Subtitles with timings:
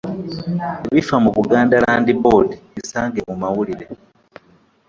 [0.89, 3.85] Ebifa mu Buganda Land Board bisange mu mawulire.